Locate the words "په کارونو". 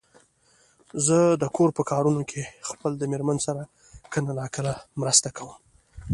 1.77-2.21